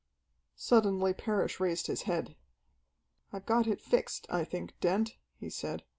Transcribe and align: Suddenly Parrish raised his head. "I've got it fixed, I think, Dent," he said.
Suddenly 0.55 1.13
Parrish 1.13 1.59
raised 1.59 1.85
his 1.85 2.01
head. 2.09 2.35
"I've 3.31 3.45
got 3.45 3.67
it 3.67 3.79
fixed, 3.79 4.25
I 4.31 4.43
think, 4.43 4.73
Dent," 4.79 5.15
he 5.37 5.51
said. 5.51 5.83